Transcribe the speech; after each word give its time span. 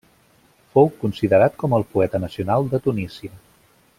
Fou 0.75 0.89
considerat 1.03 1.59
com 1.65 1.77
el 1.79 1.87
poeta 1.97 2.23
nacional 2.25 2.69
de 2.75 2.83
Tunísia. 2.87 3.35